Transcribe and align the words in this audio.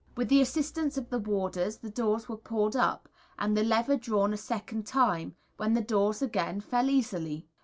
With 0.17 0.29
the 0.29 0.41
assistance 0.41 0.97
of 0.97 1.11
the 1.11 1.19
warders 1.19 1.77
the 1.77 1.89
doors 1.91 2.27
were 2.27 2.35
pulled 2.35 2.75
up, 2.75 3.07
and 3.37 3.55
the 3.55 3.63
lever 3.63 3.97
drawn 3.97 4.33
a 4.33 4.35
second 4.37 4.87
time, 4.87 5.35
when 5.57 5.75
the 5.75 5.81
doors 5.83 6.23
again 6.23 6.59
fell 6.59 6.89
easily. 6.89 7.47